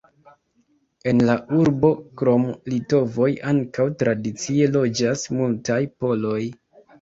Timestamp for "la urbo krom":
1.29-2.47